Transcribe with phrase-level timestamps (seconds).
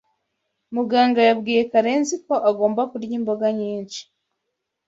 [0.75, 4.01] Muganga yabwiye Karenziko agomba kurya imboga nyinshi.